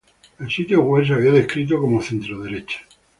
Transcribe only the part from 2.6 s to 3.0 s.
libertario.